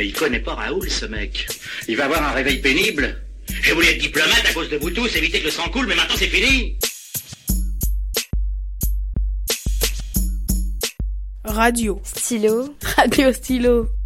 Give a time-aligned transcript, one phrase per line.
[0.00, 1.46] Mais il connaît pas Raoul, ce mec.
[1.86, 3.20] Il va avoir un réveil pénible.
[3.62, 5.94] J'ai voulu être diplomate à cause de vous tous, éviter que le sang coule, mais
[5.94, 6.78] maintenant c'est fini.
[11.44, 12.00] Radio.
[12.02, 12.74] Stylo.
[12.96, 13.99] Radio stylo.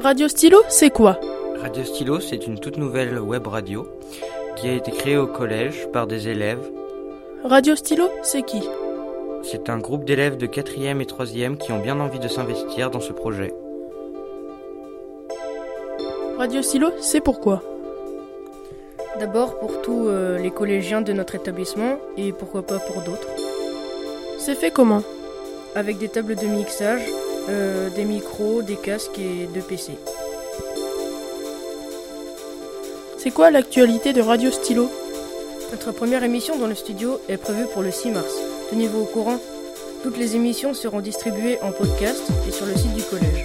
[0.00, 1.18] Radio stylo, c'est quoi?
[1.60, 3.88] Radio Stylo, c'est une toute nouvelle web radio
[4.54, 6.60] qui a été créée au collège par des élèves.
[7.42, 8.62] Radio stylo, c'est qui?
[9.42, 13.00] C'est un groupe d'élèves de 4e et 3e qui ont bien envie de s'investir dans
[13.00, 13.52] ce projet.
[16.38, 17.60] Radio stylo, c'est pourquoi?
[19.18, 23.28] D'abord pour tous euh, les collégiens de notre établissement et pourquoi pas pour d'autres.
[24.38, 25.02] C'est fait comment?
[25.74, 27.02] Avec des tables de mixage,
[27.48, 29.92] euh, des micros, des casques et deux PC.
[33.16, 34.90] C'est quoi l'actualité de Radio stylo?
[35.70, 38.34] Notre première émission dans le studio est prévue pour le 6 mars.
[38.70, 39.38] Tenez-vous au courant.
[40.02, 43.44] Toutes les émissions seront distribuées en podcast et sur le site du collège.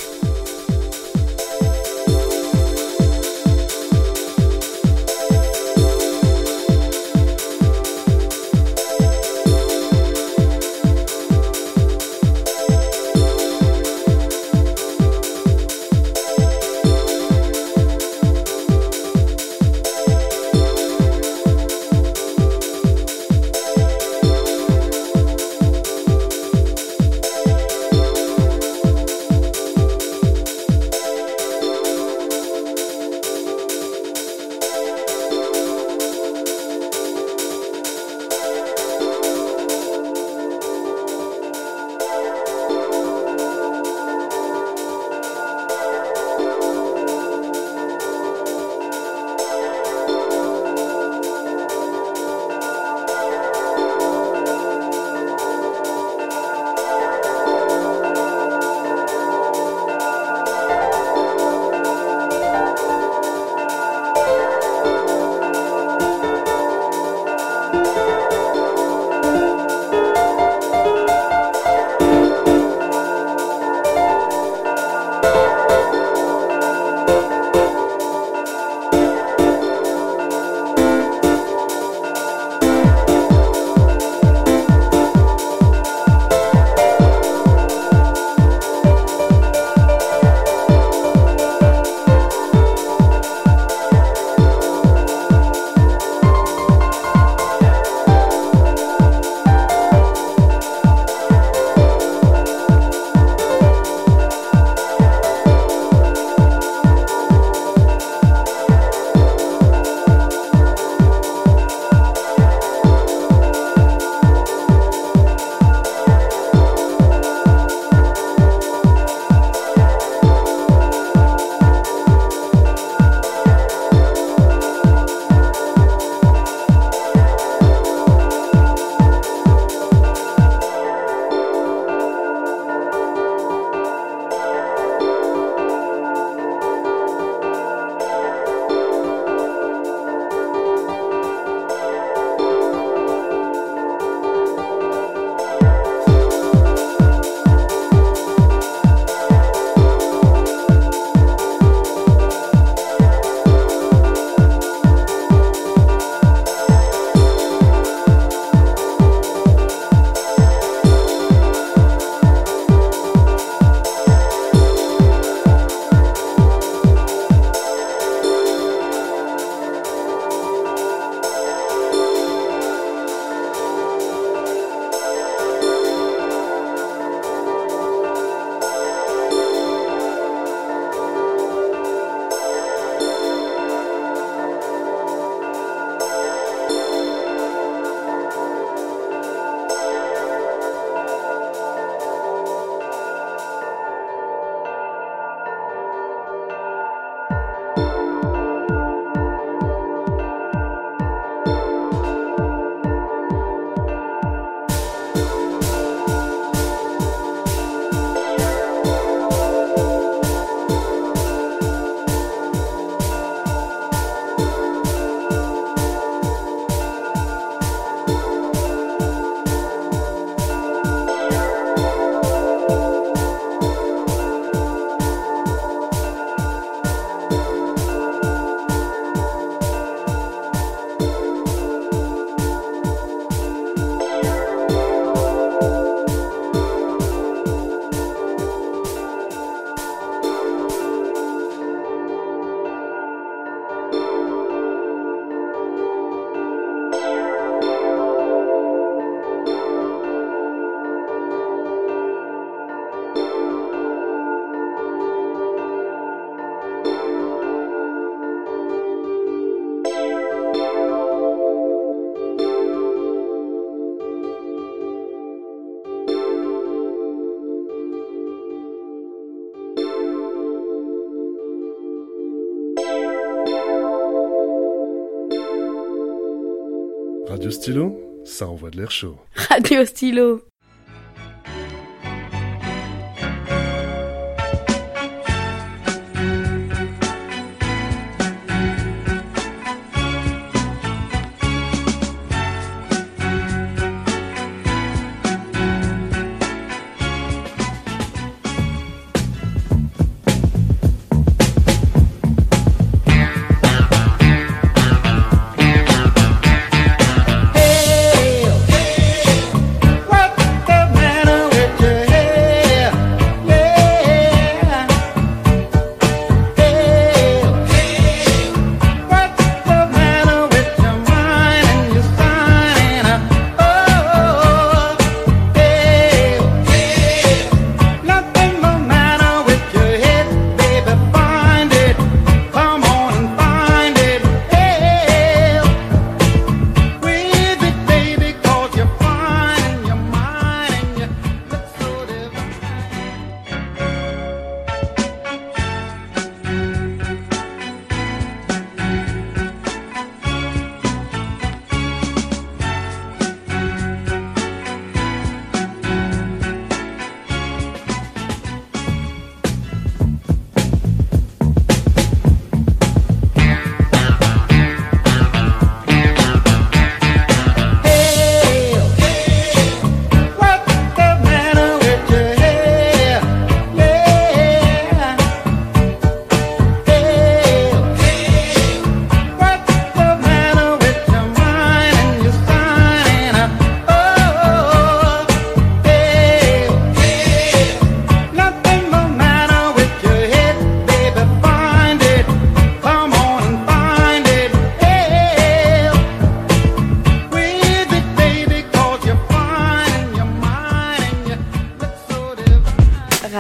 [277.28, 279.18] Radio Stylo, ça envoie de l'air chaud.
[279.36, 280.42] Radio Stylo.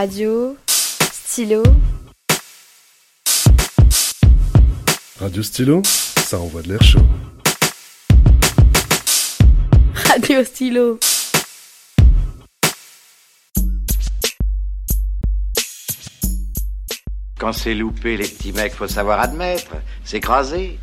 [0.03, 0.57] Radio,
[1.13, 1.63] stylo.
[5.17, 6.99] Radio Stylo, ça envoie de l'air chaud.
[9.95, 10.99] Radio Stylo.
[17.39, 19.71] Quand c'est loupé, les petits mecs, faut savoir admettre.
[20.03, 20.79] C'est crasé.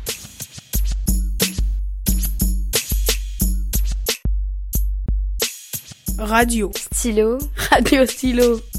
[6.17, 6.71] Radio.
[6.75, 7.37] Stylo.
[7.69, 8.70] Radio Stylo.